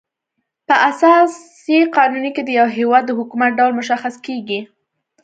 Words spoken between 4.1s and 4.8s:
کيږي.